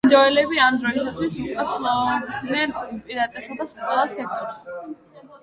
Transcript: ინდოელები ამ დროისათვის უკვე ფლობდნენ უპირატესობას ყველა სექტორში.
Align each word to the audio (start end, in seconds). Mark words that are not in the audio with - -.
ინდოელები 0.07 0.61
ამ 0.67 0.77
დროისათვის 0.85 1.35
უკვე 1.43 1.65
ფლობდნენ 1.73 2.73
უპირატესობას 2.97 3.79
ყველა 3.83 4.09
სექტორში. 4.17 4.91